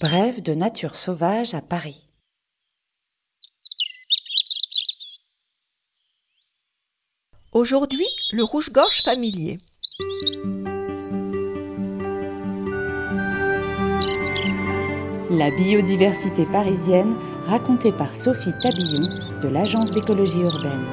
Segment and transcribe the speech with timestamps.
[0.00, 2.08] Brève de nature sauvage à Paris.
[7.52, 9.60] Aujourd'hui, le rouge-gorge familier.
[15.30, 19.08] La biodiversité parisienne racontée par Sophie Tabillon
[19.42, 20.86] de l'Agence d'écologie urbaine.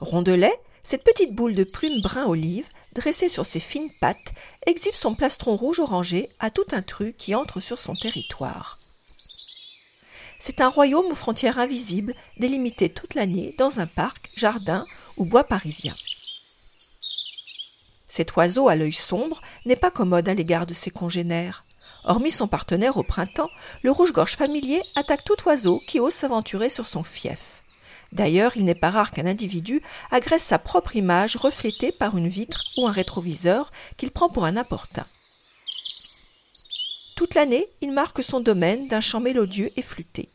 [0.00, 4.32] Rondelet, cette petite boule de plumes brun olive, dressée sur ses fines pattes,
[4.66, 8.78] exhibe son plastron rouge orangé à tout intrus qui entre sur son territoire.
[10.40, 14.84] C'est un royaume aux frontières invisibles, délimité toute l'année dans un parc, jardin
[15.16, 15.94] ou bois parisien.
[18.08, 21.64] Cet oiseau à l'œil sombre n'est pas commode à l'égard de ses congénères.
[22.04, 23.50] Hormis son partenaire au printemps,
[23.82, 27.61] le rouge-gorge familier attaque tout oiseau qui ose s'aventurer sur son fief.
[28.12, 32.62] D'ailleurs, il n'est pas rare qu'un individu agresse sa propre image reflétée par une vitre
[32.76, 35.06] ou un rétroviseur qu'il prend pour un importun.
[37.16, 40.28] Toute l'année, il marque son domaine d'un chant mélodieux et flûté.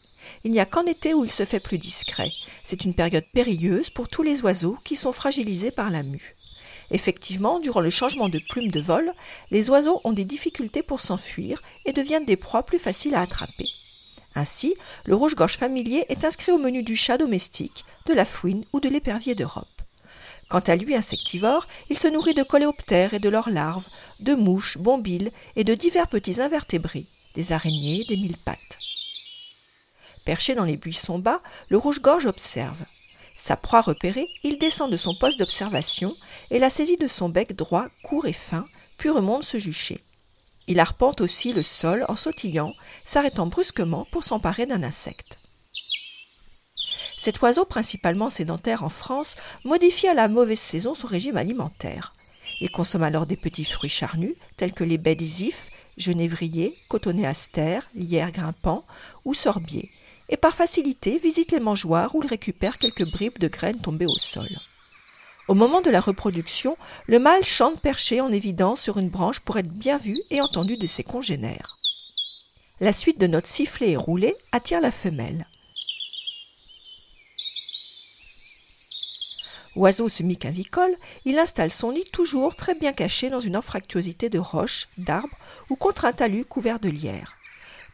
[0.44, 2.32] Il n'y a qu'en été où il se fait plus discret.
[2.64, 6.36] C'est une période périlleuse pour tous les oiseaux qui sont fragilisés par la mue.
[6.90, 9.14] Effectivement, durant le changement de plume de vol,
[9.52, 13.70] les oiseaux ont des difficultés pour s'enfuir et deviennent des proies plus faciles à attraper.
[14.36, 14.76] Ainsi,
[15.06, 18.90] le rouge-gorge familier est inscrit au menu du chat domestique, de la fouine ou de
[18.90, 19.68] l'épervier d'Europe.
[20.50, 23.88] Quant à lui, insectivore, il se nourrit de coléoptères et de leurs larves,
[24.20, 28.80] de mouches, bombiles et de divers petits invertébrés, des araignées, des mille pattes.
[30.26, 32.86] Perché dans les buissons bas, le rouge-gorge observe.
[33.36, 36.16] Sa proie repérée, il descend de son poste d'observation
[36.50, 38.66] et la saisit de son bec droit, court et fin,
[38.98, 40.04] puis remonte se jucher.
[40.68, 42.74] Il arpente aussi le sol en sautillant,
[43.06, 45.38] s'arrêtant brusquement pour s'emparer d'un insecte.
[47.18, 52.12] Cet oiseau, principalement sédentaire en France, modifie à la mauvaise saison son régime alimentaire.
[52.62, 58.32] Il consomme alors des petits fruits charnus, tels que les baies d'isif, genévriers, cotonéastères, lierres
[58.32, 58.86] grimpants
[59.26, 59.90] ou sorbiers,
[60.30, 64.18] et par facilité visite les mangeoires où il récupère quelques bribes de graines tombées au
[64.18, 64.50] sol.
[65.48, 66.76] Au moment de la reproduction,
[67.06, 70.76] le mâle chante perché en évidence sur une branche pour être bien vu et entendu
[70.76, 71.78] de ses congénères.
[72.82, 75.48] La suite de notes sifflées et roulées attire la femelle.
[79.78, 84.90] Oiseau semi-cavicole, il installe son nid toujours très bien caché dans une anfractuosité de roches,
[84.98, 85.38] d'arbres
[85.70, 87.38] ou contre un talus couvert de lierre.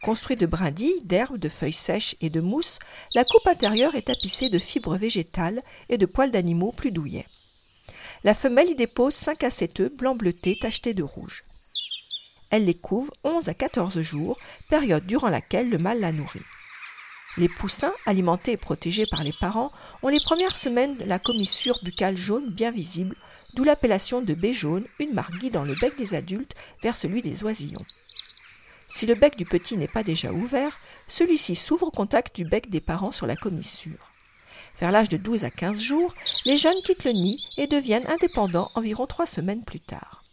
[0.01, 2.79] Construit de brindilles, d'herbes, de feuilles sèches et de mousse,
[3.13, 7.27] la coupe intérieure est tapissée de fibres végétales et de poils d'animaux plus douillets.
[8.25, 11.43] La femelle y dépose 5 à 7 œufs blanc bleutés tachetés de rouge.
[12.51, 14.39] Elle les couve 11 à 14 jours,
[14.69, 16.39] période durant laquelle le mâle la nourrit.
[17.35, 19.71] Les poussins, alimentés et protégés par les parents,
[20.03, 23.17] ont les premières semaines la commissure buccale jaune bien visible,
[23.55, 27.43] d'où l'appellation de baie jaune, une marque guidant le bec des adultes vers celui des
[27.43, 27.85] oisillons.
[28.87, 30.79] Si le bec du petit n'est pas déjà ouvert,
[31.09, 34.12] celui-ci s'ouvre au contact du bec des parents sur la commissure.
[34.79, 36.13] Vers l'âge de 12 à 15 jours,
[36.45, 40.23] les jeunes quittent le nid et deviennent indépendants environ trois semaines plus tard.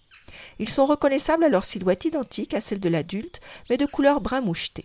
[0.58, 4.40] Ils sont reconnaissables à leur silhouette identique à celle de l'adulte, mais de couleur brun
[4.40, 4.84] moucheté.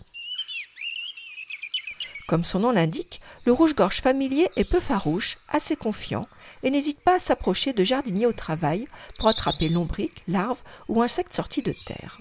[2.27, 6.25] Comme son nom l'indique, le rouge-gorge familier est peu farouche, assez confiant,
[6.63, 8.87] et n'hésite pas à s'approcher de jardiniers au travail
[9.19, 12.19] pour attraper lombriques, larves ou insectes sortis de terre.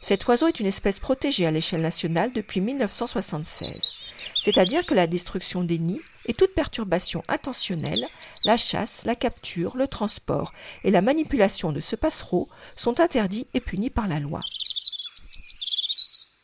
[0.00, 3.92] Cet oiseau est une espèce protégée à l'échelle nationale depuis 1976,
[4.40, 8.06] c'est-à-dire que la destruction des nids et toute perturbation intentionnelle,
[8.44, 10.52] la chasse, la capture, le transport
[10.84, 14.40] et la manipulation de ce passereau sont interdits et punis par la loi.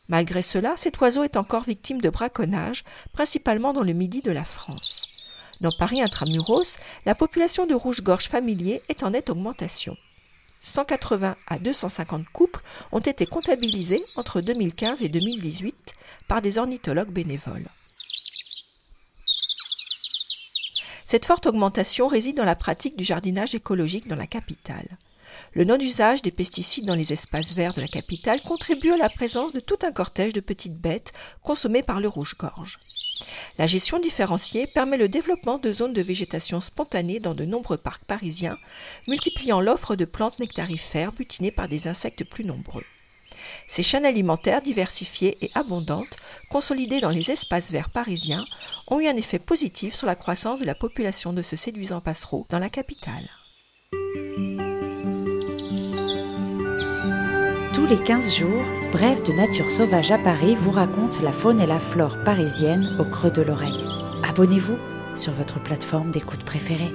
[0.07, 4.43] Malgré cela, cet oiseau est encore victime de braconnage, principalement dans le midi de la
[4.43, 5.07] France.
[5.61, 9.95] Dans Paris intramuros, la population de rouge-gorge familier est en nette augmentation.
[10.61, 12.61] 180 à 250 couples
[12.91, 15.93] ont été comptabilisés entre 2015 et 2018
[16.27, 17.69] par des ornithologues bénévoles.
[21.09, 24.99] Cette forte augmentation réside dans la pratique du jardinage écologique dans la capitale.
[25.53, 29.51] Le non-usage des pesticides dans les espaces verts de la capitale contribue à la présence
[29.51, 31.11] de tout un cortège de petites bêtes
[31.41, 32.77] consommées par le rouge-gorge.
[33.57, 38.05] La gestion différenciée permet le développement de zones de végétation spontanée dans de nombreux parcs
[38.05, 38.55] parisiens,
[39.07, 42.85] multipliant l'offre de plantes nectarifères butinées par des insectes plus nombreux.
[43.69, 46.17] Ces chaînes alimentaires diversifiées et abondantes,
[46.49, 48.43] consolidées dans les espaces verts parisiens,
[48.87, 52.47] ont eu un effet positif sur la croissance de la population de ce séduisant passereau
[52.49, 53.29] dans la capitale.
[57.73, 61.67] Tous les 15 jours, Bref de Nature Sauvage à Paris vous raconte la faune et
[61.67, 63.85] la flore parisienne au creux de l'oreille.
[64.27, 64.79] Abonnez-vous
[65.15, 66.91] sur votre plateforme d'écoute préférée.